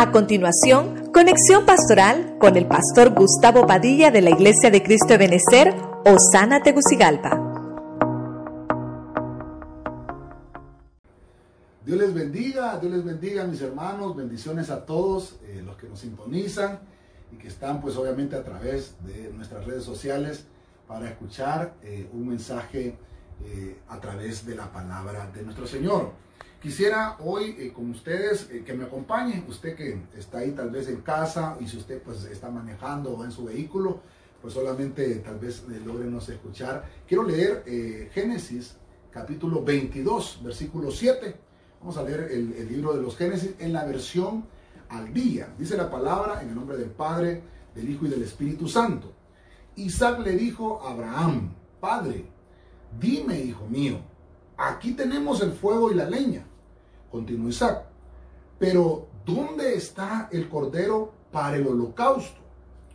[0.00, 5.18] A continuación, conexión pastoral con el pastor Gustavo Padilla de la Iglesia de Cristo de
[5.18, 5.74] Benecer,
[6.06, 7.38] Osana Tegucigalpa.
[11.84, 15.98] Dios les bendiga, Dios les bendiga mis hermanos, bendiciones a todos eh, los que nos
[16.00, 16.78] sintonizan
[17.30, 20.46] y que están pues obviamente a través de nuestras redes sociales
[20.88, 22.96] para escuchar eh, un mensaje
[23.44, 26.12] eh, a través de la palabra de nuestro Señor.
[26.60, 31.00] Quisiera hoy eh, con ustedes que me acompañen, usted que está ahí tal vez en
[31.00, 34.00] casa y si usted pues está manejando o en su vehículo,
[34.42, 36.84] pues solamente tal vez logrenos escuchar.
[37.08, 37.64] Quiero leer
[38.12, 38.76] Génesis
[39.10, 41.34] capítulo 22, versículo 7.
[41.80, 44.44] Vamos a leer el, el libro de los Génesis en la versión
[44.90, 45.54] al día.
[45.58, 47.42] Dice la palabra en el nombre del Padre,
[47.74, 49.14] del Hijo y del Espíritu Santo.
[49.76, 52.26] Isaac le dijo a Abraham, Padre,
[52.98, 54.00] dime, hijo mío,
[54.56, 56.46] aquí tenemos el fuego y la leña.
[57.10, 57.84] Continuó Isaac,
[58.58, 62.40] pero ¿dónde está el cordero para el holocausto?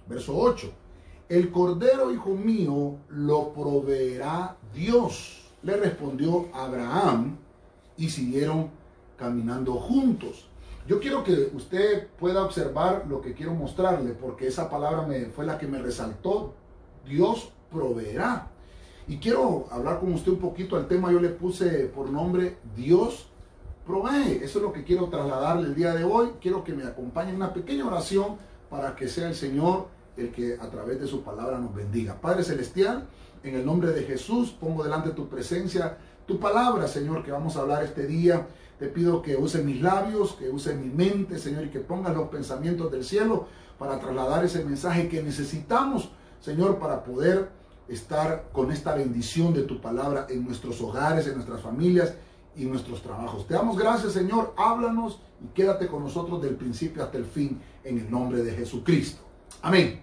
[0.08, 0.71] Verso 8.
[1.27, 5.52] El cordero, hijo mío, lo proveerá Dios.
[5.63, 7.38] Le respondió Abraham
[7.97, 8.69] y siguieron
[9.17, 10.47] caminando juntos.
[10.88, 15.45] Yo quiero que usted pueda observar lo que quiero mostrarle, porque esa palabra me, fue
[15.45, 16.53] la que me resaltó.
[17.08, 18.52] Dios proveerá.
[19.08, 23.27] Y quiero hablar con usted un poquito al tema, yo le puse por nombre Dios
[23.86, 24.39] provee.
[24.41, 26.31] Eso es lo que quiero trasladarle el día de hoy.
[26.41, 28.38] Quiero que me acompañe en una pequeña oración
[28.69, 32.19] para que sea el Señor el que a través de su palabra nos bendiga.
[32.19, 33.08] Padre Celestial,
[33.44, 37.61] en el nombre de Jesús, pongo delante tu presencia tu palabra, Señor, que vamos a
[37.61, 38.47] hablar este día.
[38.80, 42.30] Te pido que use mis labios, que use mi mente, Señor, y que pongas los
[42.30, 46.09] pensamientos del cielo para trasladar ese mensaje que necesitamos,
[46.42, 47.49] Señor, para poder
[47.88, 52.16] estar con esta bendición de tu palabra en nuestros hogares, en nuestras familias
[52.58, 53.48] y nuestros trabajos.
[53.48, 54.53] Te damos gracias, Señor.
[54.58, 59.22] Háblanos y quédate con nosotros del principio hasta el fin en el nombre de Jesucristo.
[59.61, 60.02] Amén.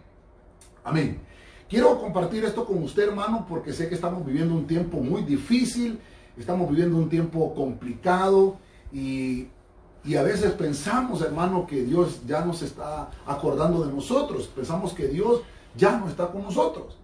[0.85, 1.21] Amén.
[1.69, 5.99] Quiero compartir esto con usted, hermano, porque sé que estamos viviendo un tiempo muy difícil
[6.37, 8.57] Estamos viviendo un tiempo complicado
[8.93, 9.49] y,
[10.17, 14.49] a veces pensamos, hermano, que Dios ya nos está acordando de nosotros.
[14.49, 15.43] Pensamos que Dios
[15.77, 16.97] ya no está con nosotros.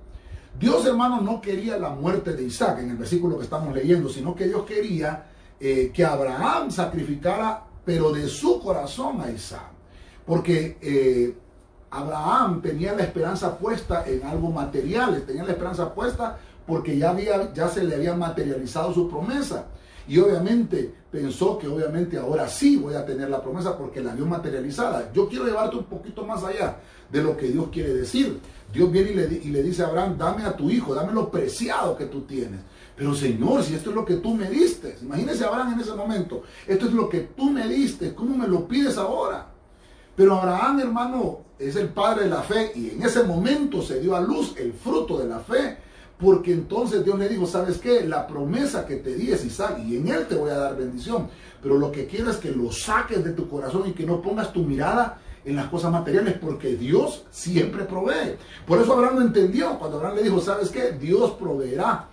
[0.59, 4.35] Dios, hermano, no quería la muerte de Isaac en el versículo que estamos leyendo, sino
[4.35, 5.27] que Dios quería
[5.61, 9.71] eh, que Abraham sacrificara, pero de su corazón a Isaac.
[10.25, 11.35] Porque eh,
[11.91, 17.53] Abraham tenía la esperanza puesta en algo material, tenía la esperanza puesta porque ya, había,
[17.55, 19.67] ya se le había materializado su promesa.
[20.07, 24.27] Y obviamente pensó que obviamente ahora sí voy a tener la promesa porque la vio
[24.27, 25.11] materializada.
[25.13, 26.77] Yo quiero llevarte un poquito más allá
[27.11, 28.41] de lo que Dios quiere decir.
[28.73, 31.31] Dios viene y le, y le dice a Abraham, dame a tu hijo, dame lo
[31.31, 32.61] preciado que tú tienes.
[32.95, 36.43] Pero Señor, si esto es lo que tú me diste, imagínese Abraham en ese momento,
[36.67, 39.47] esto es lo que tú me diste, ¿cómo me lo pides ahora?
[40.17, 44.17] Pero Abraham, hermano, es el padre de la fe y en ese momento se dio
[44.17, 45.79] a luz el fruto de la fe
[46.19, 48.05] porque entonces Dios le dijo, ¿sabes qué?
[48.05, 51.29] La promesa que te di es Isaac y en él te voy a dar bendición.
[51.63, 54.53] Pero lo que quiero es que lo saques de tu corazón y que no pongas
[54.53, 58.37] tu mirada en las cosas materiales, porque Dios siempre provee.
[58.67, 60.93] Por eso Abraham lo entendió cuando Abraham le dijo, ¿sabes qué?
[60.93, 62.07] Dios proveerá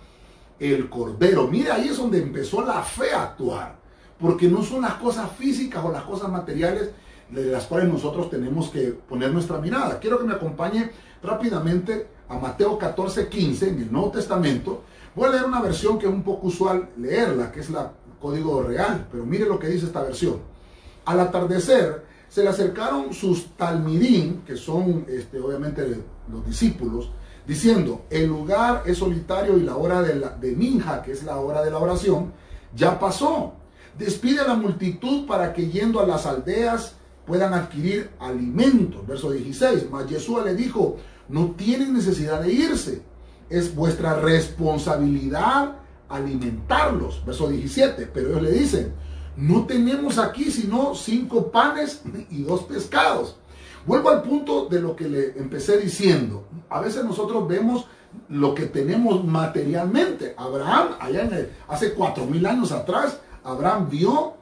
[0.58, 1.46] el cordero.
[1.46, 3.76] Mira, ahí es donde empezó la fe a actuar.
[4.18, 6.92] Porque no son las cosas físicas o las cosas materiales
[7.28, 9.98] de las cuales nosotros tenemos que poner nuestra mirada.
[10.00, 10.90] Quiero que me acompañe
[11.22, 14.84] rápidamente a Mateo 14, 15 en el Nuevo Testamento.
[15.14, 18.62] Voy a leer una versión que es un poco usual leerla, que es la código
[18.62, 20.40] real, pero mire lo que dice esta versión.
[21.04, 27.10] Al atardecer se le acercaron sus talmidín, que son este, obviamente los discípulos,
[27.46, 31.64] diciendo, el lugar es solitario y la hora de, la, Minja, que es la hora
[31.64, 32.34] de la oración,
[32.74, 33.54] ya pasó.
[33.96, 39.06] Despide a la multitud para que yendo a las aldeas puedan adquirir alimentos.
[39.06, 39.86] Verso 16.
[39.90, 40.98] Mas Jesús le dijo,
[41.30, 43.00] no tienen necesidad de irse.
[43.48, 45.76] Es vuestra responsabilidad
[46.10, 47.24] alimentarlos.
[47.24, 48.10] Verso 17.
[48.12, 48.92] Pero ellos le dicen,
[49.36, 53.36] no tenemos aquí sino cinco panes y dos pescados.
[53.86, 56.44] Vuelvo al punto de lo que le empecé diciendo.
[56.68, 57.86] A veces nosotros vemos
[58.28, 60.34] lo que tenemos materialmente.
[60.36, 64.34] Abraham, allá en hace cuatro mil años atrás, Abraham vio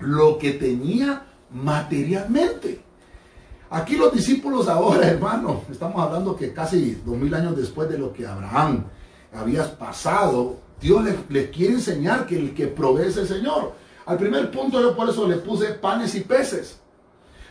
[0.00, 2.82] lo que tenía materialmente.
[3.70, 8.12] Aquí los discípulos ahora, hermano, estamos hablando que casi dos mil años después de lo
[8.12, 8.84] que Abraham
[9.32, 13.74] había pasado, Dios les, quiere enseñar que el que provee es el Señor.
[14.06, 16.78] Al primer punto yo por eso le puse panes y peces.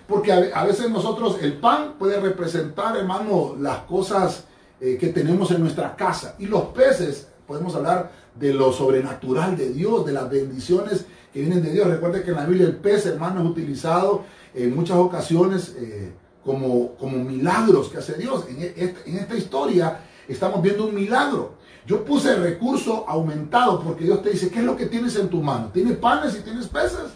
[0.08, 4.46] Porque a, veces nosotros, el pan puede representar, hermano, las cosas
[4.80, 6.36] eh, que tenemos en nuestra casa.
[6.38, 11.64] Y los peces, podemos hablar de lo sobrenatural de Dios, de las bendiciones que vienen
[11.64, 11.88] de Dios.
[11.88, 16.12] Recuerde que en la Biblia el pez, hermano, es utilizado en muchas ocasiones eh,
[16.44, 18.46] como, como milagros que hace Dios.
[18.50, 21.54] En, e, en esta historia estamos viendo un milagro.
[21.86, 25.42] Yo puse recurso aumentado porque Dios te dice, ¿qué es lo que tienes en tu
[25.42, 25.70] mano?
[25.74, 27.14] ¿Tienes panes y tienes peces?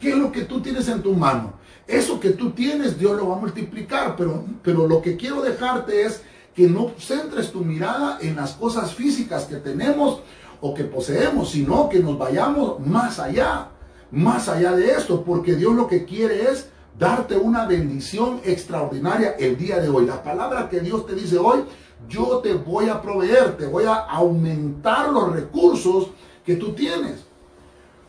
[0.00, 1.54] ¿Qué es lo que tú tienes en tu mano?
[1.86, 6.02] Eso que tú tienes, Dios lo va a multiplicar, pero, pero lo que quiero dejarte
[6.02, 6.22] es
[6.54, 10.20] que no centres tu mirada en las cosas físicas que tenemos
[10.60, 13.68] o que poseemos, sino que nos vayamos más allá,
[14.10, 16.68] más allá de esto, porque Dios lo que quiere es
[16.98, 20.06] darte una bendición extraordinaria el día de hoy.
[20.06, 21.64] La palabra que Dios te dice hoy,
[22.08, 26.08] yo te voy a proveer, te voy a aumentar los recursos
[26.44, 27.24] que tú tienes.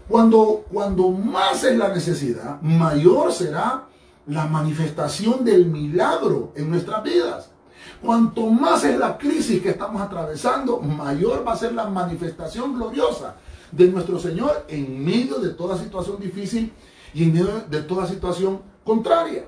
[0.07, 3.86] Cuando, cuando más es la necesidad, mayor será
[4.27, 7.50] la manifestación del milagro en nuestras vidas.
[8.01, 13.36] Cuanto más es la crisis que estamos atravesando, mayor va a ser la manifestación gloriosa
[13.71, 16.71] de nuestro Señor en medio de toda situación difícil
[17.13, 19.45] y en medio de toda situación contraria.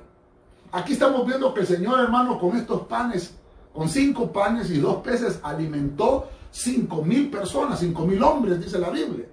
[0.72, 3.36] Aquí estamos viendo que el Señor, hermano, con estos panes,
[3.78, 8.90] con cinco panes y dos peces, alimentó cinco mil personas, cinco mil hombres, dice la
[8.90, 9.28] Biblia.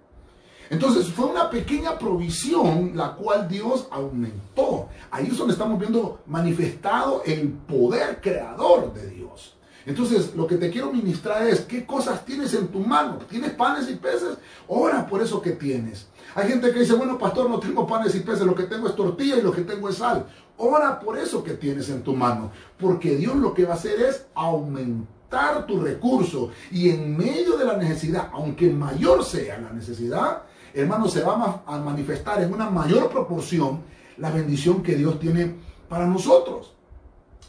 [0.69, 4.91] Entonces fue una pequeña provisión la cual Dios aumentó.
[5.11, 9.56] Ahí es donde estamos viendo manifestado el poder creador de Dios.
[9.87, 13.20] Entonces lo que te quiero ministrar es qué cosas tienes en tu mano.
[13.31, 14.37] ¿Tienes panes y peces?
[14.69, 16.06] Ora por eso que tienes.
[16.35, 18.96] Hay gente que dice, bueno, pastor, no tengo panes y peces, lo que tengo es
[18.96, 20.26] tortilla y lo que tengo es sal.
[20.56, 22.50] Ora por eso que tienes en tu mano.
[22.78, 26.50] Porque Dios lo que va a hacer es aumentar tu recurso.
[26.70, 30.42] Y en medio de la necesidad, aunque mayor sea la necesidad,
[30.72, 33.82] hermano, se va a manifestar en una mayor proporción
[34.18, 35.56] la bendición que Dios tiene
[35.88, 36.74] para nosotros.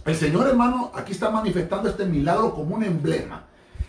[0.05, 3.45] El Señor, hermano, aquí está manifestando este milagro como un emblema.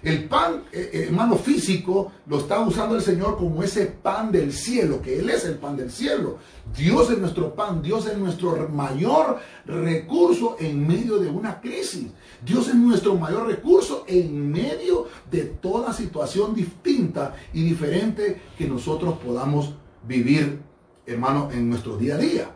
[0.07, 4.53] El pan, eh, eh, hermano, físico lo está usando el Señor como ese pan del
[4.53, 6.39] cielo, que Él es el pan del cielo.
[6.77, 12.07] Dios es nuestro pan, Dios es nuestro mayor recurso en medio de una crisis.
[12.45, 19.19] Dios es nuestro mayor recurso en medio de toda situación distinta y diferente que nosotros
[19.19, 19.75] podamos
[20.07, 20.61] vivir,
[21.05, 22.51] hermano, en nuestro día a día.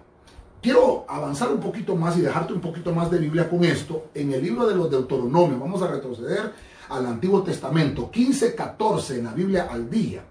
[0.63, 4.11] Quiero avanzar un poquito más y dejarte un poquito más de Biblia con esto.
[4.15, 6.53] En el libro de los Deuteronomios, vamos a retroceder
[6.91, 10.25] al Antiguo Testamento, 15, 14 en la Biblia al día.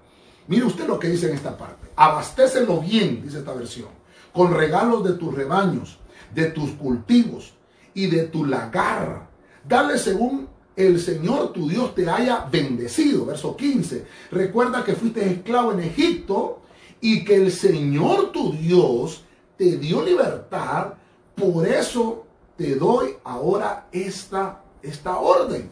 [0.48, 1.88] Mire usted lo que dice en esta parte.
[1.96, 3.90] Abastécelo bien, dice esta versión,
[4.34, 6.00] con regalos de tus rebaños,
[6.34, 7.54] de tus cultivos
[7.94, 9.30] y de tu lagar.
[9.68, 13.26] Dale según el Señor tu Dios te haya bendecido.
[13.26, 14.06] Verso 15.
[14.32, 16.62] Recuerda que fuiste esclavo en Egipto
[17.02, 19.24] y que el Señor tu Dios
[19.58, 20.94] te dio libertad.
[21.36, 22.26] Por eso
[22.56, 25.70] te doy ahora esta, esta orden.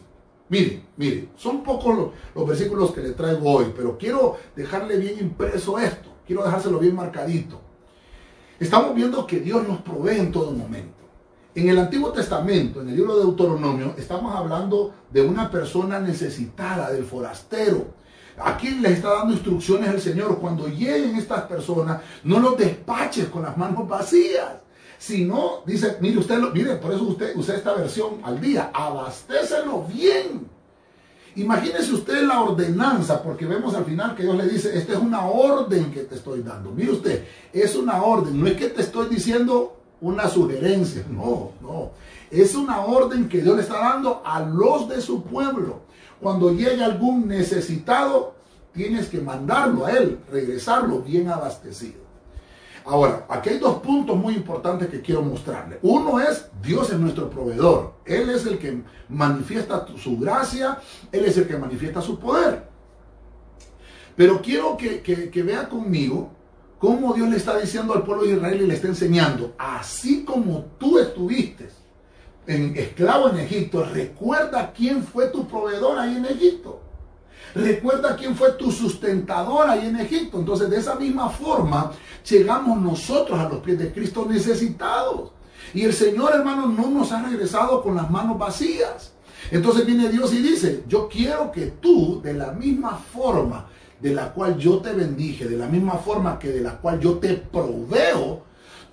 [0.50, 5.78] Mire, mire, son pocos los, versículos que le traigo hoy, pero quiero dejarle bien impreso
[5.78, 7.60] esto, quiero dejárselo bien marcadito.
[8.58, 10.96] Estamos viendo que Dios nos provee en todo momento.
[11.54, 16.90] En el Antiguo Testamento, en el libro de Deuteronomio, estamos hablando de una persona necesitada,
[16.90, 17.86] del forastero.
[18.38, 20.38] Aquí le está dando instrucciones el Señor.
[20.38, 24.56] Cuando lleguen estas personas, no los despaches con las manos vacías.
[24.98, 29.84] Si no, dice, mire usted, mire, por eso usted usa esta versión al día, abastécelo
[29.84, 30.48] bien.
[31.36, 35.26] Imagínese usted la ordenanza, porque vemos al final que Dios le dice, esta es una
[35.26, 36.72] orden que te estoy dando.
[36.72, 41.92] Mire usted, es una orden, no es que te estoy diciendo una sugerencia, no, no.
[42.28, 45.80] Es una orden que Dios le está dando a los de su pueblo.
[46.20, 48.34] Cuando llegue algún necesitado,
[48.72, 52.07] tienes que mandarlo a él, regresarlo bien abastecido.
[52.88, 55.78] Ahora, aquí hay dos puntos muy importantes que quiero mostrarle.
[55.82, 57.96] Uno es, Dios es nuestro proveedor.
[58.06, 60.78] Él es el que manifiesta su gracia,
[61.12, 62.66] Él es el que manifiesta su poder.
[64.16, 66.30] Pero quiero que, que vea conmigo
[66.78, 70.64] cómo Dios le está diciendo al pueblo de Israel y le está enseñando, así como
[70.78, 71.68] tú estuviste
[72.46, 76.87] en esclavo en Egipto, recuerda quién fue tu proveedor ahí en Egipto.
[77.58, 80.38] Recuerda quién fue tu sustentador ahí en Egipto.
[80.38, 81.90] Entonces, de esa misma forma,
[82.28, 85.32] llegamos nosotros a los pies de Cristo necesitados.
[85.74, 89.12] Y el Señor, hermano, no nos ha regresado con las manos vacías.
[89.50, 93.66] Entonces viene Dios y dice, yo quiero que tú, de la misma forma
[94.00, 97.18] de la cual yo te bendije, de la misma forma que de la cual yo
[97.18, 98.44] te proveo,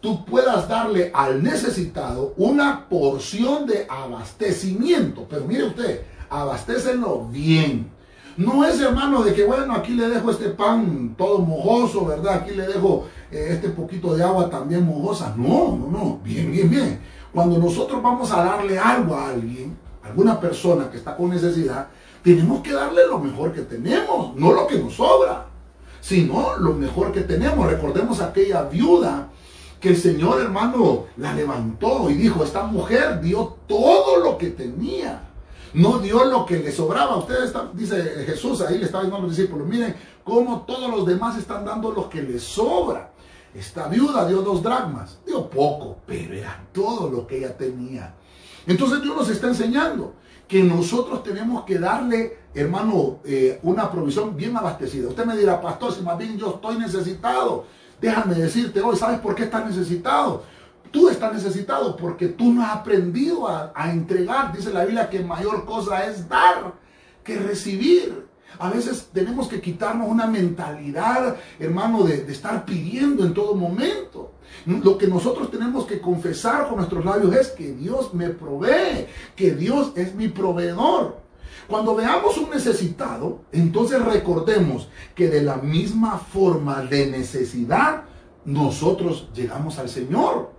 [0.01, 5.27] tú puedas darle al necesitado una porción de abastecimiento.
[5.29, 7.94] Pero mire usted, abastécenlo bien.
[8.37, 12.35] No es, hermano, de que, bueno, aquí le dejo este pan todo mojoso, ¿verdad?
[12.35, 15.33] Aquí le dejo eh, este poquito de agua también mojosa.
[15.37, 16.19] No, no, no.
[16.23, 16.99] Bien, bien, bien.
[17.33, 21.87] Cuando nosotros vamos a darle algo a alguien, alguna persona que está con necesidad,
[22.23, 25.45] tenemos que darle lo mejor que tenemos, no lo que nos sobra.
[26.05, 27.65] sino lo mejor que tenemos.
[27.65, 29.29] Recordemos aquella viuda
[29.79, 35.21] que el Señor hermano la levantó y dijo, esta mujer dio todo lo que tenía.
[35.75, 37.17] No dio lo que le sobraba.
[37.17, 41.05] Ustedes están, dice Jesús, ahí le estaba diciendo a los discípulos, miren cómo todos los
[41.05, 43.11] demás están dando lo que les sobra.
[43.53, 48.13] Esta viuda dio dos dragmas, dio poco, pero era todo lo que ella tenía.
[48.65, 50.13] Entonces Dios nos está enseñando
[50.47, 55.09] que nosotros tenemos que darle, hermano, eh, una provisión bien abastecida.
[55.09, 57.65] Usted me dirá, pastor, si más bien yo estoy necesitado,
[57.99, 60.43] déjame decirte hoy, ¿sabes por qué estás necesitado?
[60.95, 64.55] Tú estás necesitado porque tú no has aprendido a, a entregar.
[64.55, 66.73] Dice la Biblia que mayor cosa es dar
[67.21, 68.25] que recibir.
[68.59, 74.35] A veces tenemos que quitarnos una mentalidad, hermano, de, de, estar pidiendo en todo momento.
[74.65, 79.51] Lo que nosotros tenemos que confesar con nuestros labios es que Dios me provee, que
[79.51, 81.17] Dios es mi proveedor.
[81.67, 88.03] Cuando veamos un necesitado, entonces recordemos que de la misma forma de necesidad,
[88.45, 90.55] nosotros llegamos al Señor.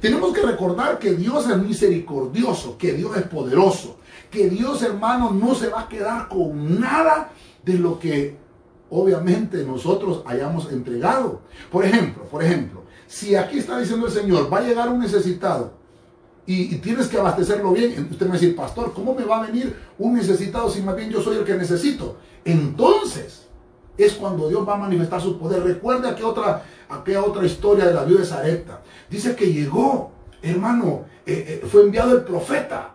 [0.00, 3.98] Tenemos que recordar que Dios es misericordioso, que Dios es poderoso,
[4.30, 7.30] que Dios hermano no se va a quedar con nada
[7.64, 8.36] de lo que
[8.90, 11.40] obviamente nosotros hayamos entregado.
[11.70, 15.72] Por ejemplo, por ejemplo, si aquí está diciendo el Señor, va a llegar un necesitado
[16.50, 19.46] y, tienes que abastecerlo bien, usted me va a decir, pastor, ¿cómo me va a
[19.46, 22.16] venir un necesitado si más bien yo soy el que necesito?
[22.42, 23.46] Entonces
[23.98, 25.62] es cuando Dios va a manifestar su poder.
[25.62, 28.80] Recuerda que otra, aquella otra historia de la viuda de Zarepta.
[29.10, 32.94] Dice que llegó, hermano, eh, eh, fue enviado el profeta.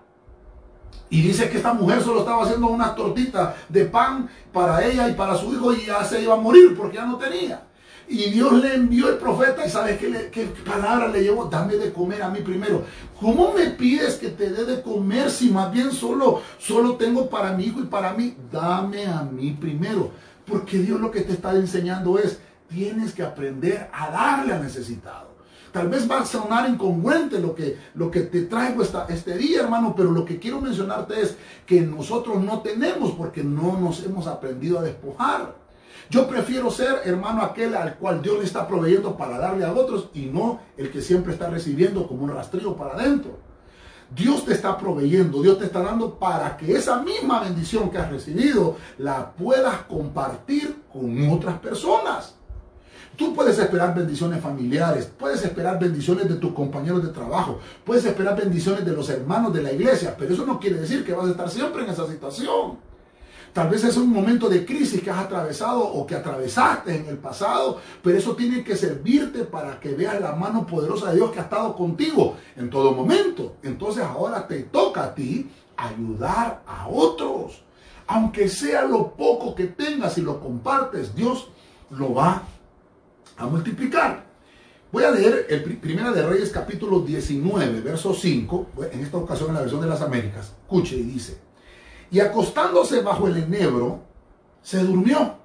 [1.10, 5.14] Y dice que esta mujer solo estaba haciendo una tortita de pan para ella y
[5.14, 7.68] para su hijo y ya se iba a morir porque ya no tenía.
[8.08, 11.76] Y Dios le envió el profeta y sabes qué, le, qué palabra le llevó, dame
[11.76, 12.84] de comer a mí primero.
[13.20, 17.54] ¿Cómo me pides que te dé de comer si más bien solo, solo tengo para
[17.54, 18.36] mi hijo y para mí?
[18.52, 20.12] Dame a mí primero.
[20.46, 25.34] Porque Dios lo que te está enseñando es, tienes que aprender a darle al necesitado.
[25.72, 29.96] Tal vez va a sonar incongruente lo que, lo que te traigo este día, hermano,
[29.98, 34.78] pero lo que quiero mencionarte es que nosotros no tenemos porque no nos hemos aprendido
[34.78, 35.56] a despojar.
[36.12, 40.10] Yo prefiero ser, hermano, aquel al cual Dios le está proveyendo para darle a otros
[40.14, 43.40] y no el que siempre está recibiendo como un rastrillo para adentro.
[44.14, 48.12] Dios te está proveyendo, Dios te está dando para que esa misma bendición que has
[48.12, 52.36] recibido la puedas compartir con otras personas.
[53.16, 58.36] Tú puedes esperar bendiciones familiares, puedes esperar bendiciones de tus compañeros de trabajo, puedes esperar
[58.36, 61.32] bendiciones de los hermanos de la iglesia, pero eso no quiere decir que vas a
[61.32, 62.78] estar siempre en esa situación.
[63.54, 67.20] Tal vez es un momento de crisis que has atravesado o que atravesaste en el
[67.20, 71.40] pasado, pero eso tiene que servirte para que veas la mano poderosa de Dios que
[71.40, 73.58] ha estado contigo en todo momento.
[73.62, 77.64] Entonces ahora te toca a ti ayudar a otros.
[78.08, 81.50] Aunque sea lo poco que tengas y lo compartes, Dios
[81.92, 82.42] lo va
[83.38, 84.26] a multiplicar.
[84.92, 89.56] Voy a leer el Primera de Reyes capítulo 19, verso 5, en esta ocasión en
[89.56, 90.54] la versión de las Américas.
[90.62, 91.40] Escuche y dice,
[92.12, 94.02] y acostándose bajo el enebro,
[94.62, 95.38] se durmió.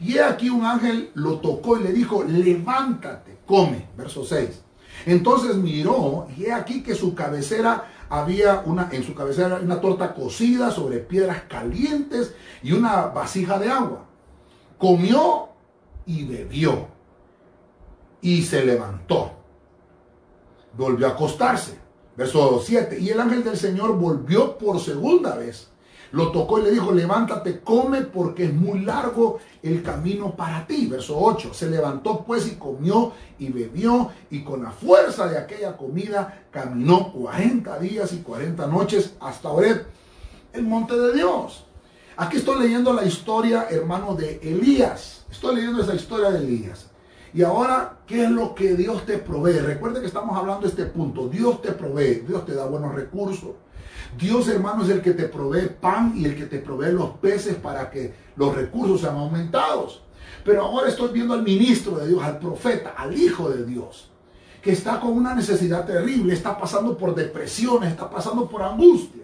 [0.00, 3.88] Y he aquí un ángel lo tocó y le dijo, levántate, come.
[3.98, 4.62] Verso 6.
[5.04, 10.14] Entonces miró y he aquí que su cabecera había una, en su cabecera una torta
[10.14, 14.06] cocida sobre piedras calientes y una vasija de agua.
[14.78, 15.50] Comió
[16.06, 16.93] y bebió
[18.24, 19.32] y se levantó.
[20.76, 21.78] Volvió a acostarse.
[22.16, 22.98] Verso 7.
[22.98, 25.68] Y el ángel del Señor volvió por segunda vez.
[26.10, 30.86] Lo tocó y le dijo, levántate, come porque es muy largo el camino para ti.
[30.86, 31.52] Verso 8.
[31.52, 37.12] Se levantó pues y comió y bebió y con la fuerza de aquella comida caminó
[37.12, 39.86] 40 días y 40 noches hasta Oreb,
[40.54, 41.66] el monte de Dios.
[42.16, 45.26] Aquí estoy leyendo la historia, hermano, de Elías.
[45.30, 46.93] Estoy leyendo esa historia de Elías.
[47.34, 49.58] Y ahora, ¿qué es lo que Dios te provee?
[49.58, 51.28] Recuerde que estamos hablando de este punto.
[51.28, 53.50] Dios te provee, Dios te da buenos recursos.
[54.16, 57.56] Dios, hermano, es el que te provee pan y el que te provee los peces
[57.56, 60.00] para que los recursos sean aumentados.
[60.44, 64.12] Pero ahora estoy viendo al ministro de Dios, al profeta, al hijo de Dios,
[64.62, 69.23] que está con una necesidad terrible, está pasando por depresiones, está pasando por angustia.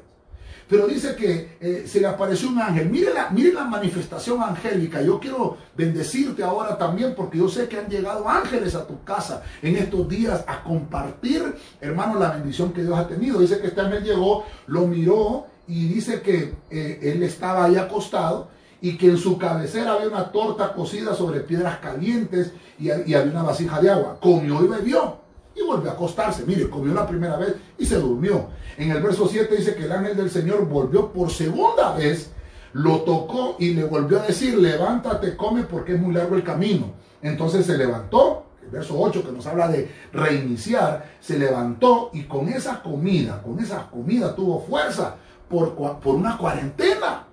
[0.71, 2.89] Pero dice que eh, se le apareció un ángel.
[2.89, 5.03] Mire la, manifestación angélica.
[5.03, 9.43] Yo quiero bendecirte ahora también porque yo sé que han llegado ángeles a tu casa
[9.63, 13.41] en estos días a compartir, hermano, la bendición que Dios ha tenido.
[13.41, 18.49] Dice que este ángel llegó, lo miró y dice que eh, él estaba ahí acostado
[18.81, 23.43] y que en su cabecera había una torta cocida sobre piedras calientes y había una
[23.43, 24.19] vasija de agua.
[24.21, 25.30] Comió y bebió
[25.61, 26.45] y volvió a acostarse.
[26.47, 28.49] Mire, comió la primera vez y se durmió.
[28.77, 32.33] En el verso 7 dice que el ángel del Señor volvió por segunda vez
[32.73, 36.93] lo tocó y le volvió a decir, levántate, come porque es muy largo el camino.
[37.23, 42.49] Entonces se levantó, el verso 8 que nos habla de reiniciar, se levantó y con
[42.49, 45.17] esa comida, con esa comida tuvo fuerza
[45.49, 47.25] por, por una cuarentena.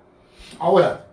[0.60, 1.04] Ahora,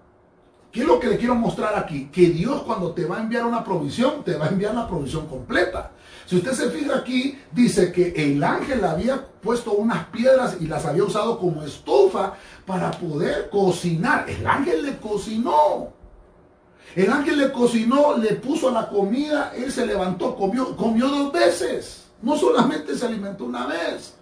[0.75, 2.09] ¿Qué es lo que le quiero mostrar aquí?
[2.13, 5.29] Que Dios cuando te va a enviar una provisión, te va a enviar la provisión
[5.29, 5.93] completa.
[6.27, 10.87] Si usted se fija aquí, dice que el ángel había puesto unas piedras y las
[10.87, 12.35] había usado como estufa
[12.67, 14.29] para poder cocinar.
[14.29, 15.93] El ángel le cocinó.
[16.97, 22.07] El ángel le cocinó, le puso la comida, él se levantó, comió, comió dos veces.
[22.23, 24.15] No solamente se alimentó una vez.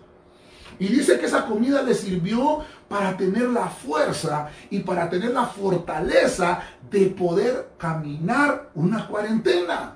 [0.78, 5.46] Y dice que esa comida le sirvió para tener la fuerza y para tener la
[5.46, 9.94] fortaleza de poder caminar una cuarentena.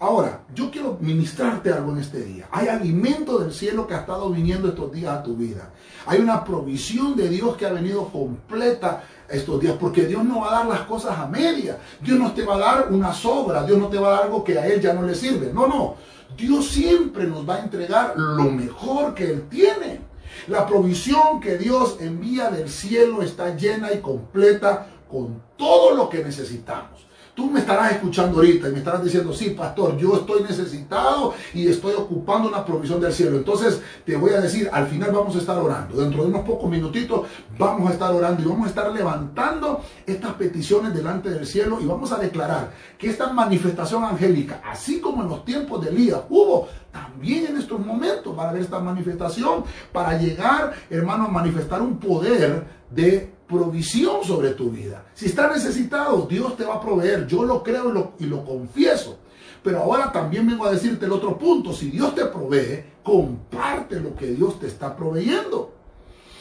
[0.00, 2.48] Ahora, yo quiero ministrarte algo en este día.
[2.52, 5.70] Hay alimento del cielo que ha estado viniendo estos días a tu vida.
[6.06, 10.50] Hay una provisión de Dios que ha venido completa estos días, porque Dios no va
[10.50, 11.78] a dar las cosas a media.
[12.00, 14.44] Dios no te va a dar una sobra, Dios no te va a dar algo
[14.44, 15.52] que a Él ya no le sirve.
[15.52, 15.96] No, no.
[16.36, 20.00] Dios siempre nos va a entregar lo mejor que Él tiene.
[20.46, 26.22] La provisión que Dios envía del cielo está llena y completa con todo lo que
[26.22, 27.07] necesitamos.
[27.38, 31.68] Tú me estarás escuchando ahorita y me estarás diciendo, sí, pastor, yo estoy necesitado y
[31.68, 33.36] estoy ocupando una provisión del cielo.
[33.36, 36.00] Entonces te voy a decir, al final vamos a estar orando.
[36.00, 40.32] Dentro de unos pocos minutitos vamos a estar orando y vamos a estar levantando estas
[40.34, 45.28] peticiones delante del cielo y vamos a declarar que esta manifestación angélica, así como en
[45.28, 50.18] los tiempos de Elías hubo, también en estos momentos va a haber esta manifestación para
[50.18, 55.06] llegar, hermano, a manifestar un poder de provisión sobre tu vida.
[55.14, 57.26] Si estás necesitado, Dios te va a proveer.
[57.26, 59.18] Yo lo creo y lo, y lo confieso.
[59.62, 61.72] Pero ahora también vengo a decirte el otro punto.
[61.72, 65.72] Si Dios te provee, comparte lo que Dios te está proveyendo.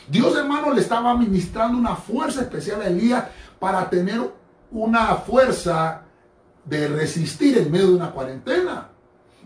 [0.07, 3.25] Dios, hermano, le estaba administrando una fuerza especial a Elías
[3.59, 4.21] para tener
[4.71, 6.03] una fuerza
[6.63, 8.89] de resistir en medio de una cuarentena.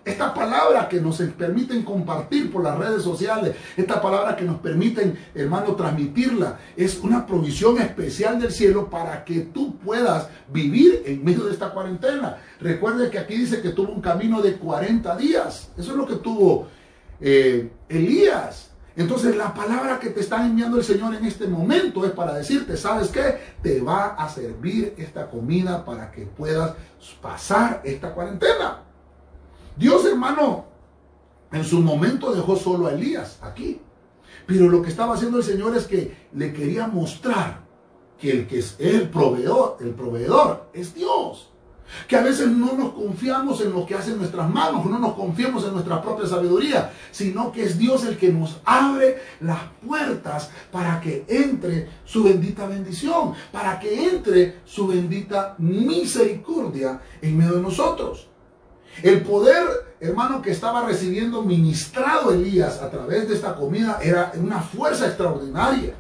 [0.03, 5.15] Esta palabra que nos permiten compartir por las redes sociales, esta palabra que nos permiten,
[5.36, 11.43] hermano, transmitirla, es una provisión especial del cielo para que tú puedas vivir en medio
[11.43, 12.38] de esta cuarentena.
[12.60, 15.69] Recuerde que aquí dice que tuvo un camino de 40 días.
[15.78, 16.67] Eso es lo que tuvo
[17.19, 18.71] eh, Elías.
[18.95, 22.76] Entonces la palabra que te está enviando el Señor en este momento es para decirte,
[22.76, 23.38] ¿sabes qué?
[23.62, 26.73] Te va a servir esta comida para que puedas
[27.21, 28.90] pasar esta cuarentena.
[29.77, 30.65] Dios, hermano,
[31.51, 33.79] en su momento dejó solo a Elías aquí.
[34.45, 37.62] Pero lo que estaba haciendo el Señor es que le quería mostrar
[38.19, 41.49] que el que es el proveedor, el proveedor es Dios.
[42.07, 45.65] Que a veces no nos confiamos en lo que hacen nuestras manos, no nos confiamos
[45.65, 51.01] en nuestra propia sabiduría, sino que es Dios el que nos abre las puertas para
[51.01, 58.31] que entre su bendita bendición, para que entre su bendita misericordia en medio de nosotros.
[59.04, 59.63] El poder,
[59.99, 65.95] hermano, que estaba recibiendo ministrado Elías a través de esta comida era una fuerza extraordinaria.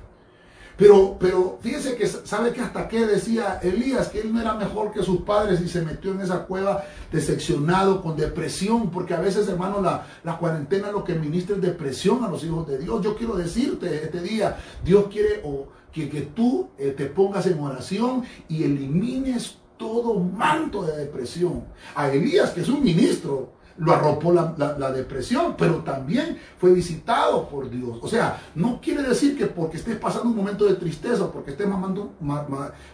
[0.77, 4.91] Pero, pero fíjese que sabe que hasta qué decía Elías que él no era mejor
[4.91, 9.47] que sus padres y se metió en esa cueva decepcionado, con depresión, porque a veces,
[9.47, 12.99] hermano, la, la cuarentena lo que ministra es depresión a los hijos de Dios.
[13.03, 15.43] Yo quiero decirte este día, Dios quiere
[15.91, 21.63] que, que tú eh, te pongas en oración y elimines todo manto de depresión.
[21.95, 27.67] A Elías, que es un ministro, lo arropó la, depresión, pero también fue visitado por
[27.67, 27.97] Dios.
[27.99, 31.67] O sea, no quiere decir que porque estés pasando un momento de tristeza, porque estés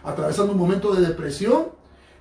[0.02, 1.66] atravesando un momento de depresión,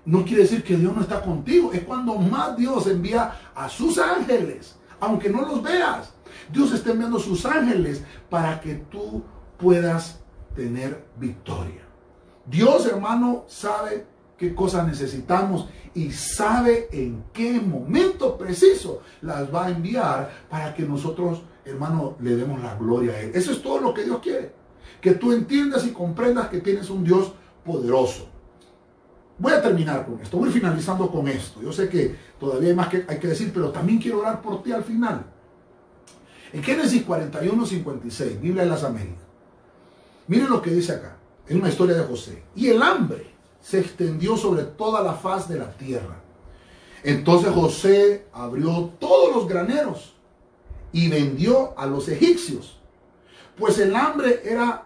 [0.03, 1.71] no quiere decir que Dios no está contigo.
[1.71, 6.13] Es cuando más Dios envía a sus ángeles, aunque no los veas.
[6.51, 9.23] Dios está enviando sus ángeles para que tú
[9.57, 10.19] puedas
[10.57, 11.87] tener victoria.
[12.45, 19.69] Dios, hermano, sabe qué cosas necesitamos y sabe en qué momento preciso las va a
[19.71, 23.31] enviar para que nosotros, hermano, le demos la gloria a Él.
[23.33, 24.53] Eso es todo lo que Dios quiere.
[25.01, 27.33] Que tú entiendas y comprendas que tienes un Dios
[27.65, 28.29] poderoso.
[29.39, 31.61] Voy a terminar con esto, voy finalizando con esto.
[31.61, 34.63] Yo sé que todavía hay más que hay que decir, pero también quiero orar por
[34.63, 35.25] ti al final.
[36.53, 39.25] En Génesis 41, 56, Biblia de las Américas.
[40.27, 41.17] Miren lo que dice acá.
[41.45, 42.43] Es una historia de José.
[42.55, 46.21] Y el hambre se extendió sobre toda la faz de la tierra.
[47.03, 50.15] Entonces José abrió todos los graneros
[50.91, 52.79] y vendió a los egipcios,
[53.57, 54.85] pues el hambre era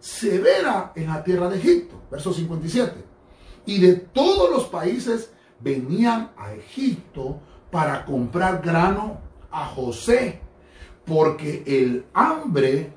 [0.00, 2.00] severa en la tierra de Egipto.
[2.10, 3.04] Verso 57.
[3.66, 10.40] Y de todos los países venían a Egipto para comprar grano a José,
[11.06, 12.92] porque el hambre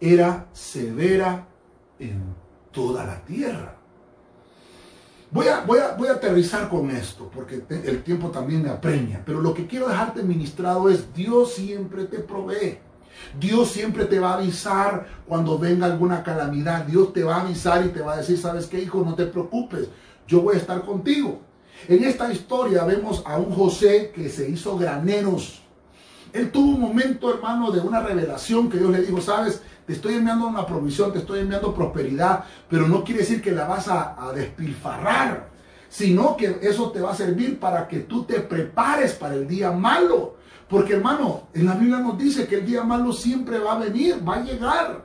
[0.00, 1.46] era severa
[1.98, 2.34] en
[2.72, 3.79] toda la tierra.
[5.32, 9.22] Voy a, voy, a, voy a aterrizar con esto, porque el tiempo también me apremia,
[9.24, 12.78] pero lo que quiero dejarte ministrado es, Dios siempre te provee.
[13.38, 16.84] Dios siempre te va a avisar cuando venga alguna calamidad.
[16.84, 19.04] Dios te va a avisar y te va a decir, ¿sabes qué, hijo?
[19.04, 19.88] No te preocupes,
[20.26, 21.40] yo voy a estar contigo.
[21.88, 25.62] En esta historia vemos a un José que se hizo graneros.
[26.32, 30.14] Él tuvo un momento, hermano, de una revelación que Dios le dijo, sabes, te estoy
[30.14, 34.30] enviando una provisión, te estoy enviando prosperidad, pero no quiere decir que la vas a,
[34.32, 35.48] despilfarrar,
[35.88, 39.72] sino que eso te va a servir para que tú te prepares para el día
[39.72, 40.36] malo.
[40.68, 44.22] Porque hermano, en la Biblia nos dice que el día malo siempre va a venir,
[44.24, 45.04] va a llegar.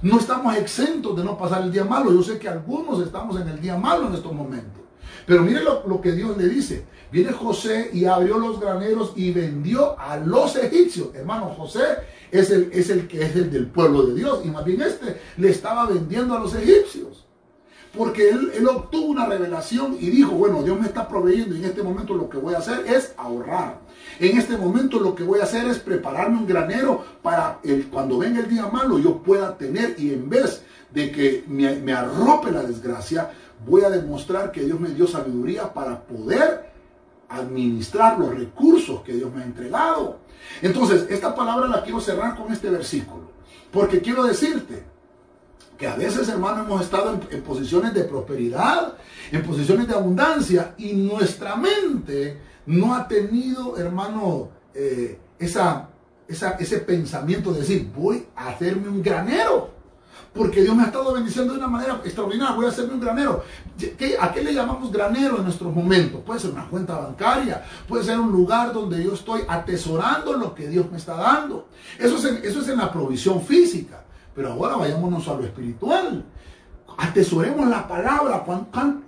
[0.00, 2.12] No estamos exentos de no pasar el día malo.
[2.12, 4.84] Yo sé que algunos estamos en el día malo en estos momentos.
[5.26, 6.86] Pero mire lo, que Dios le dice.
[7.10, 11.08] Viene José y abrió los graneros y vendió a los egipcios.
[11.16, 11.82] Hermano, José
[12.30, 14.40] es el, es el que es el del pueblo de Dios.
[14.44, 17.26] Y más bien este le estaba vendiendo a los egipcios.
[17.96, 21.82] Porque él, obtuvo una revelación y dijo, bueno, Dios me está proveyendo y en este
[21.82, 23.80] momento lo que voy a hacer es ahorrar.
[24.20, 28.18] En este momento lo que voy a hacer es prepararme un granero para el, cuando
[28.18, 30.62] venga el día malo yo pueda tener y en vez
[30.92, 33.30] de que me arrope la desgracia,
[33.66, 36.69] voy a demostrar que Dios me dio sabiduría para poder
[37.30, 40.18] administrar los recursos que Dios me ha entregado.
[40.60, 43.30] Entonces, esta palabra la quiero cerrar con este versículo,
[43.70, 44.84] porque quiero decirte,
[45.80, 48.98] que a veces, hermano, hemos estado en, posiciones de prosperidad,
[49.32, 55.88] en posiciones de abundancia, y nuestra mente no ha tenido, hermano, eh, esa,
[56.28, 59.70] ese pensamiento de decir, voy a hacerme un granero.
[60.32, 62.54] Porque Dios me ha estado bendiciendo de una manera extraordinaria.
[62.54, 63.42] Voy a hacerme un granero.
[64.20, 66.20] ¿A qué le llamamos granero en nuestros momentos?
[66.24, 67.64] Puede ser una cuenta bancaria.
[67.88, 71.68] Puede ser un lugar donde yo estoy atesorando lo que Dios me está dando.
[71.98, 74.04] Eso es eso es en la provisión física.
[74.34, 76.24] Pero ahora vayámonos a lo espiritual.
[76.96, 78.44] Atesoremos la palabra.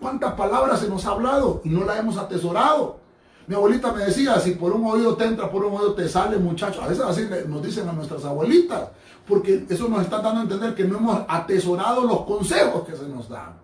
[0.00, 3.00] ¿Cuántas palabras se nos ha hablado y no la hemos atesorado?
[3.46, 6.38] Mi abuelita me decía, si por un oído te entra, por un oído te sale,
[6.38, 6.80] muchacho.
[6.80, 8.88] A veces así nos dicen a nuestras abuelitas,
[9.26, 13.08] porque eso nos está dando a entender que no hemos atesorado los consejos que se
[13.08, 13.54] nos dan.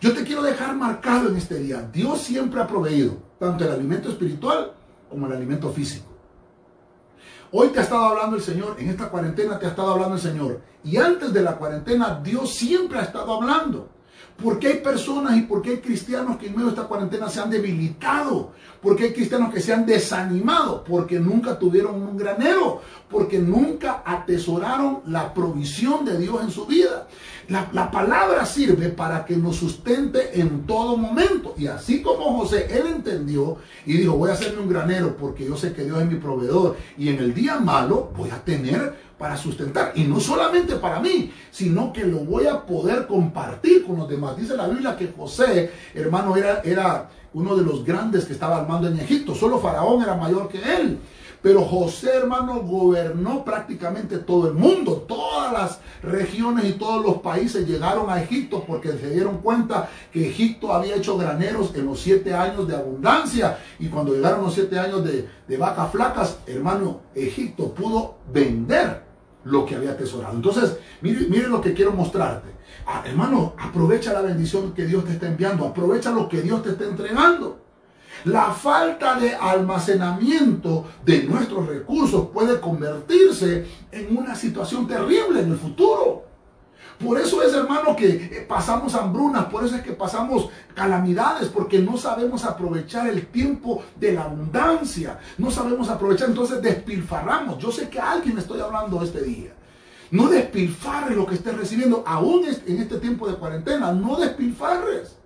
[0.00, 4.10] Yo te quiero dejar marcado en este día, Dios siempre ha proveído tanto el alimento
[4.10, 4.72] espiritual
[5.08, 6.06] como el alimento físico.
[7.52, 10.20] Hoy te ha estado hablando el Señor, en esta cuarentena te ha estado hablando el
[10.20, 10.60] Señor.
[10.84, 13.88] Y antes de la cuarentena, Dios siempre ha estado hablando.
[14.42, 17.28] ¿Por qué hay personas y por qué hay cristianos que en medio de esta cuarentena
[17.28, 18.52] se han debilitado?
[18.80, 20.82] ¿Por qué hay cristianos que se han desanimado?
[20.82, 27.06] Porque nunca tuvieron un granero, porque nunca atesoraron la provisión de Dios en su vida.
[27.48, 31.54] La, la, palabra sirve para que nos sustente en todo momento.
[31.58, 35.56] Y así como José, él entendió y dijo, voy a hacerme un granero porque yo
[35.56, 36.76] sé que Dios es mi proveedor.
[36.96, 39.92] Y en el día malo voy a tener para sustentar.
[39.96, 44.34] Y no solamente para mí, sino que lo voy a poder compartir con los demás.
[44.34, 48.88] Dice la Biblia que José, hermano, era, era uno de los grandes que estaba armando
[48.88, 49.34] en Egipto.
[49.34, 50.98] Solo Faraón era mayor que él.
[51.42, 55.04] Pero José, hermano, gobernó prácticamente todo el mundo.
[55.06, 60.30] Todas las regiones y todos los países llegaron a Egipto porque se dieron cuenta que
[60.30, 63.58] Egipto había hecho graneros en los siete años de abundancia.
[63.78, 69.09] Y cuando llegaron los siete años de, de vacas flacas, hermano, Egipto pudo vender
[69.44, 70.34] lo que había atesorado.
[70.34, 72.48] Entonces, mire, lo que quiero mostrarte.
[72.86, 76.70] Ah, hermano, aprovecha la bendición que Dios te está enviando, aprovecha lo que Dios te
[76.70, 77.58] está entregando.
[78.24, 85.58] La falta de almacenamiento de nuestros recursos puede convertirse en una situación terrible en el
[85.58, 86.29] futuro.
[87.02, 91.78] Por eso es, hermano, que eh, pasamos hambrunas, por eso es que pasamos calamidades, porque
[91.78, 95.18] no sabemos aprovechar el tiempo de la abundancia.
[95.38, 97.58] No sabemos aprovechar, entonces despilfarramos.
[97.58, 99.52] Yo sé que a alguien estoy hablando este día.
[100.10, 103.92] No despilfarres lo que estés recibiendo, aún en este tiempo de cuarentena.
[103.92, 105.16] No despilfarres,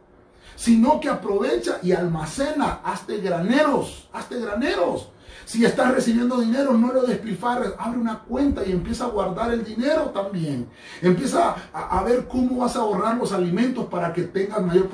[0.54, 2.82] sino que aprovecha y almacena.
[2.84, 5.08] Hazte graneros, hazte graneros.
[5.44, 7.72] Si estás recibiendo dinero, no lo despilfarres.
[7.78, 10.68] Abre una cuenta y empieza a guardar el dinero también.
[11.02, 14.88] Empieza a, ver cómo vas a ahorrar los alimentos para que tengas mayor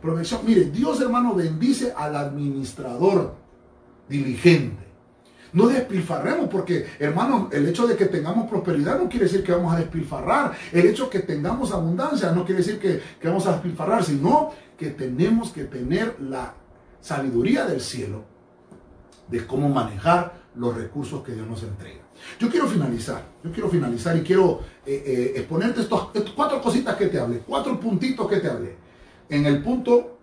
[0.00, 0.40] provección.
[0.44, 3.34] Mire, Dios hermano bendice al administrador
[4.08, 4.84] diligente.
[5.52, 9.74] No despilfarremos porque, hermano, el hecho de que tengamos prosperidad no quiere decir que vamos
[9.74, 10.52] a despilfarrar.
[10.72, 14.90] El hecho de que tengamos abundancia no quiere decir que vamos a despilfarrar, sino que
[14.90, 16.52] tenemos que tener la
[17.00, 18.35] sabiduría del cielo
[19.28, 22.00] de cómo manejar los recursos que Dios nos entrega.
[22.38, 27.06] Yo quiero finalizar, yo quiero finalizar y quiero eh, eh, exponerte estos, cuatro cositas que
[27.06, 28.76] te hablé, cuatro puntitos que te hablé.
[29.28, 30.18] En el punto,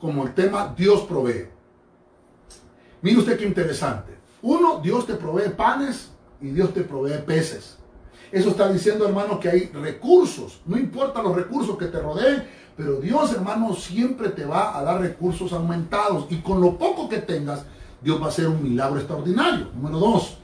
[0.00, 1.48] como el tema, Dios provee.
[3.00, 4.12] Mire usted qué interesante.
[4.42, 6.10] Uno, Dios te provee panes
[6.40, 7.78] y Dios te provee peces.
[8.30, 10.62] Eso está diciendo, hermano, que hay recursos.
[10.64, 12.44] No importa los recursos que te rodeen,
[12.76, 16.26] pero Dios, hermano, siempre te va a dar recursos aumentados.
[16.30, 17.66] Y con lo poco que tengas,
[18.02, 19.68] Dios va a hacer un milagro extraordinario.
[19.74, 20.38] Número dos,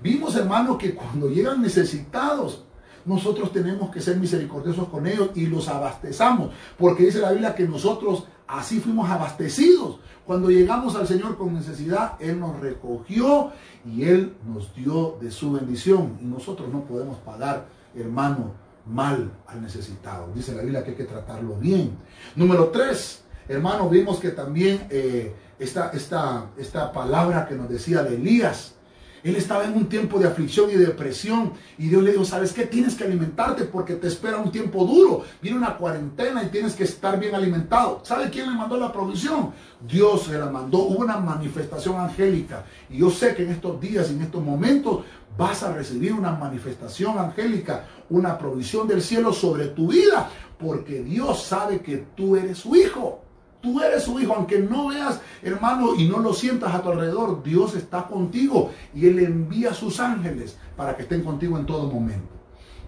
[0.00, 2.64] vimos, hermano, que cuando llegan necesitados,
[3.04, 6.50] nosotros tenemos que ser misericordiosos con ellos y los abastezamos.
[6.78, 9.98] Porque dice la Biblia que nosotros así fuimos abastecidos.
[10.26, 13.52] Cuando llegamos al Señor con necesidad, Él nos recogió
[13.84, 16.18] y Él nos dio de su bendición.
[16.20, 18.52] Y nosotros no podemos pagar, hermano,
[18.86, 20.30] mal al necesitado.
[20.34, 21.96] Dice la Biblia que hay que tratarlo bien.
[22.36, 28.16] Número tres, hermano, vimos que también eh, esta, esta, esta palabra que nos decía de
[28.16, 28.74] Elías,
[29.22, 31.52] él estaba en un tiempo de aflicción y depresión.
[31.76, 32.64] Y Dios le dijo, ¿sabes qué?
[32.64, 35.24] Tienes que alimentarte porque te espera un tiempo duro.
[35.42, 38.00] Viene una cuarentena y tienes que estar bien alimentado.
[38.02, 39.52] ¿Sabe quién le mandó la provisión?
[39.86, 40.84] Dios se la mandó.
[40.84, 42.64] Una manifestación angélica.
[42.88, 45.04] Y yo sé que en estos días en estos momentos
[45.36, 50.30] vas a recibir una manifestación angélica, una provisión del cielo sobre tu vida.
[50.58, 53.22] Porque Dios sabe que tú eres su hijo.
[53.60, 57.42] Tú eres su hijo, aunque no veas, hermano, y no lo sientas a tu alrededor,
[57.42, 61.90] Dios está contigo y Él envía a sus ángeles para que estén contigo en todo
[61.90, 62.28] momento.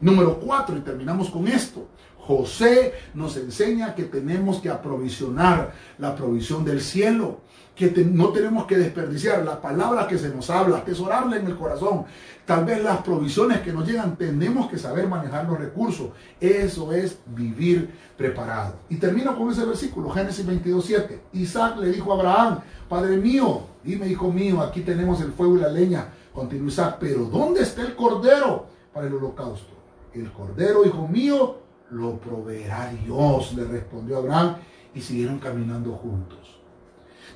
[0.01, 1.89] Número cuatro, y terminamos con esto.
[2.27, 7.41] José nos enseña que tenemos que aprovisionar la provisión del cielo
[7.75, 12.05] que no tenemos que desperdiciar la palabra que se nos habla, atesorarla en el corazón.
[12.45, 16.11] Tal vez las provisiones que nos llegan, tenemos que saber manejar los recursos.
[16.39, 18.75] Eso es vivir preparado.
[18.91, 21.21] Y termino con ese versículo, Génesis 22, 7.
[21.33, 25.61] Isaac le dijo a Abraham, Padre mío, dime hijo mío, aquí tenemos el fuego y
[25.61, 26.09] la leña.
[26.35, 29.73] Continúa Isaac, pero ¿dónde está el cordero para el holocausto?
[30.13, 31.62] El cordero, hijo mío,
[31.93, 34.57] lo proveerá Dios, le respondió Abraham,
[34.95, 36.61] y siguieron caminando juntos.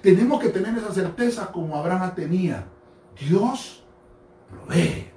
[0.03, 2.67] Tenemos que tener esa certeza como Abraham tenía.
[3.19, 3.85] Dios
[4.51, 5.11] provee.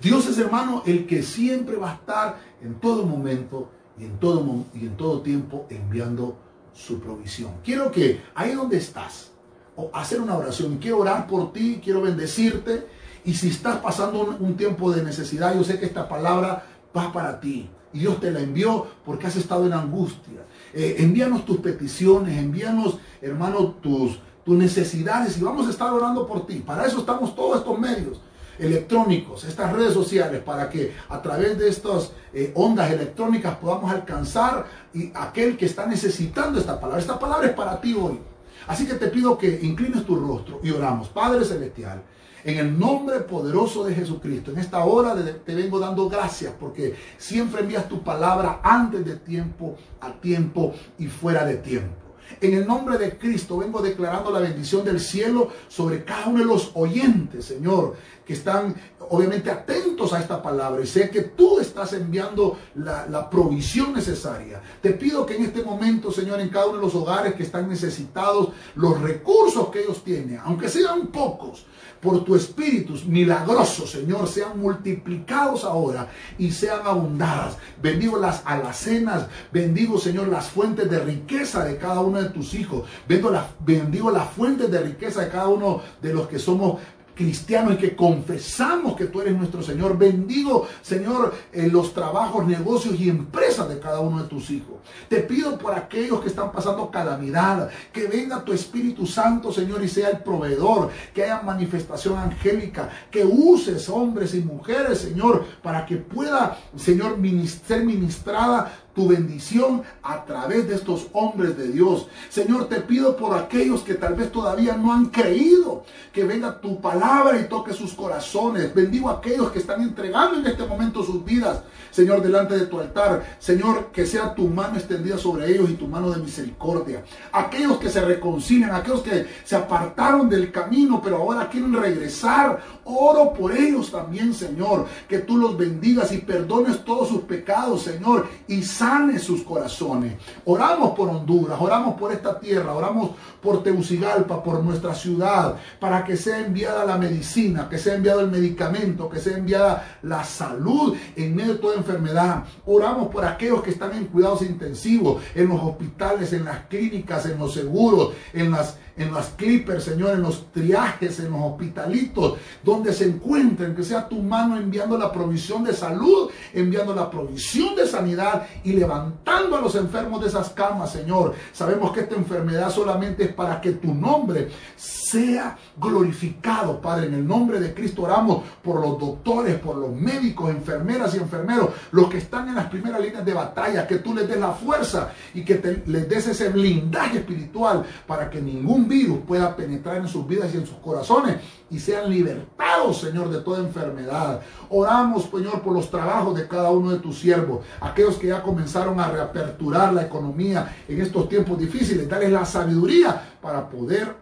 [0.00, 4.64] Dios es hermano el que siempre va a estar en todo momento y en todo,
[4.74, 6.36] y en todo tiempo enviando
[6.72, 7.52] su provisión.
[7.62, 9.32] Quiero que ahí donde estás,
[9.76, 12.86] o hacer una oración, quiero orar por ti, quiero bendecirte.
[13.24, 16.64] Y si estás pasando un, un tiempo de necesidad, yo sé que esta palabra
[16.96, 17.68] va para ti.
[17.92, 20.46] Y Dios te la envió porque has estado en angustia.
[20.72, 26.46] Eh, envíanos tus peticiones, envíanos, hermano, tus, tus necesidades y vamos a estar orando por
[26.46, 26.62] ti.
[26.64, 28.20] Para eso estamos todos estos medios
[28.60, 34.66] electrónicos, estas redes sociales, para que a través de estas eh, ondas electrónicas podamos alcanzar
[34.92, 37.00] y aquel que está necesitando esta palabra.
[37.00, 38.20] Esta palabra es para ti hoy.
[38.66, 41.08] Así que te pido que inclines tu rostro y oramos.
[41.08, 42.02] Padre Celestial.
[42.44, 47.60] En el nombre poderoso de Jesucristo, en esta hora te vengo dando gracias porque siempre
[47.60, 51.94] envías tu palabra antes de tiempo, a tiempo y fuera de tiempo.
[52.40, 56.44] En el nombre de Cristo vengo declarando la bendición del cielo sobre cada uno de
[56.44, 57.96] los oyentes, Señor,
[58.30, 58.76] que están
[59.08, 64.60] obviamente atentos a esta palabra y sé que tú estás enviando la, la, provisión necesaria.
[64.80, 67.68] Te pido que en este momento, Señor, en cada uno de los hogares que están
[67.68, 71.66] necesitados, los recursos que ellos tienen, aunque sean pocos,
[72.00, 77.58] por tu espíritu milagroso, Señor, sean multiplicados ahora y sean abundadas.
[77.82, 82.84] Bendigo las alacenas, bendigo, Señor, las fuentes de riqueza de cada uno de tus hijos.
[83.06, 86.80] Bendigo, la, bendigo las fuentes de riqueza de cada uno de los que somos
[87.20, 89.98] cristianos y que confesamos que tú eres nuestro Señor.
[89.98, 94.76] Bendigo, Señor, en los trabajos, negocios y empresas de cada uno de tus hijos.
[95.06, 99.88] Te pido por aquellos que están pasando calamidad, que venga tu Espíritu Santo, Señor, y
[99.88, 105.96] sea el proveedor, que haya manifestación angélica, que uses hombres y mujeres, Señor, para que
[105.96, 107.18] pueda, Señor,
[107.66, 112.08] ser ministrada tu bendición a través de estos hombres de Dios.
[112.28, 116.80] Señor, te pido por aquellos que tal vez todavía no han creído, que venga tu
[116.80, 118.74] palabra y toque sus corazones.
[118.74, 122.80] Bendigo a aquellos que están entregando en este momento sus vidas, Señor, delante de tu
[122.80, 123.36] altar.
[123.38, 127.04] Señor, que sea tu mano extendida sobre ellos y tu mano de misericordia.
[127.32, 132.60] Aquellos que se reconcilian, aquellos que se apartaron del camino, pero ahora quieren regresar.
[132.84, 138.28] Oro por ellos también, Señor, que tú los bendigas y perdones todos sus pecados, Señor,
[138.48, 140.14] y sane sus corazones.
[140.46, 143.10] Oramos por Honduras, oramos por esta tierra, oramos
[143.42, 148.30] por Teucigalpa, por nuestra ciudad, para que sea enviada la medicina, que sea enviado el
[148.30, 152.44] medicamento, que sea enviada la salud en medio de toda enfermedad.
[152.64, 157.38] Oramos por aquellos que están en cuidados intensivos, en los hospitales, en las clínicas, en
[157.38, 162.92] los seguros, en las en las clippers, Señor, en los triajes, en los hospitalitos, donde
[162.92, 167.86] se encuentren, que sea tu mano enviando la provisión de salud, enviando la provisión de
[167.86, 171.34] sanidad y levantando a los enfermos de esas camas, Señor.
[171.52, 177.06] Sabemos que esta enfermedad solamente es para que tu nombre sea glorificado, Padre.
[177.06, 181.70] En el nombre de Cristo oramos por los doctores, por los médicos, enfermeras y enfermeros,
[181.90, 185.12] los que están en las primeras líneas de batalla, que tú les des la fuerza
[185.34, 188.40] y que les des ese blindaje espiritual para que
[188.80, 191.36] ningún virus pueda penetrar en sus vidas y en sus corazones
[191.70, 194.40] y sean libertados, Señor, de toda enfermedad.
[194.68, 198.98] Oramos, Señor, por los trabajos de cada uno de tus siervos, aquellos que ya comenzaron
[198.98, 204.14] a reaperturar la economía en estos tiempos difíciles, darles la sabiduría para poder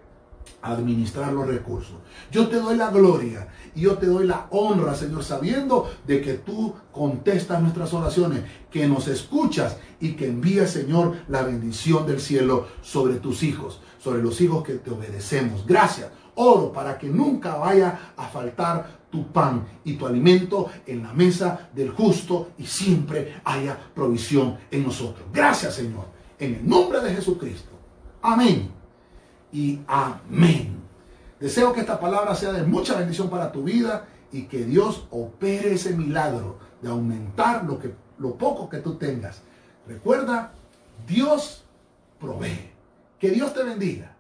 [0.63, 1.95] administrar los recursos.
[2.31, 6.35] Yo te doy la gloria y yo te doy la honra, Señor, sabiendo de que
[6.35, 12.67] tú contestas nuestras oraciones, que nos escuchas y que envías, Señor, la bendición del cielo
[12.83, 15.65] sobre tus hijos, sobre los hijos que te obedecemos.
[15.67, 16.11] Gracias.
[16.35, 21.69] Oro para que nunca vaya a faltar tu pan y tu alimento en la mesa
[21.75, 25.27] del justo y siempre haya provisión en nosotros.
[25.33, 26.07] Gracias, Señor.
[26.39, 27.71] En el nombre de Jesucristo.
[28.23, 28.78] Amén
[29.53, 30.77] y amén.
[31.41, 35.75] Deseo que esta palabra sea de mucha bendición para tu vida y que Dios opere
[35.75, 39.43] ese milagro de aumentar lo, que, lo poco que tú tengas.
[39.87, 40.53] Recuerda,
[41.07, 41.65] Dios
[42.21, 42.71] provee.
[43.19, 44.17] Que Dios te bendiga.